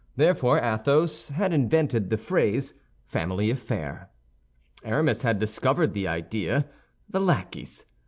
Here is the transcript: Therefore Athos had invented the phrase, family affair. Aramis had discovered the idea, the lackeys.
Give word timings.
Therefore 0.15 0.57
Athos 0.57 1.29
had 1.29 1.53
invented 1.53 2.09
the 2.09 2.17
phrase, 2.17 2.73
family 3.05 3.51
affair. 3.51 4.09
Aramis 4.83 5.21
had 5.21 5.37
discovered 5.37 5.93
the 5.93 6.07
idea, 6.07 6.67
the 7.07 7.19
lackeys. 7.19 7.85